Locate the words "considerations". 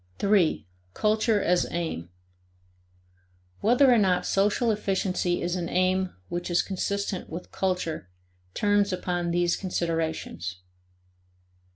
9.55-10.55